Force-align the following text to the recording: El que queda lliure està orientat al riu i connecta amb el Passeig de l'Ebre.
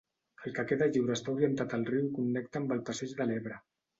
El 0.45 0.53
que 0.59 0.63
queda 0.71 0.85
lliure 0.95 1.17
està 1.17 1.33
orientat 1.33 1.75
al 1.77 1.85
riu 1.91 2.07
i 2.09 2.11
connecta 2.17 2.61
amb 2.63 2.75
el 2.77 2.83
Passeig 2.87 3.15
de 3.23 3.31
l'Ebre. 3.33 3.63